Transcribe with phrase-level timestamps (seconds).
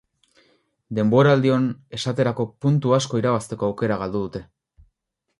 [0.99, 1.67] Denboraldion,
[1.97, 4.43] esaterako, puntu asko irabazteko aukera galdu dute.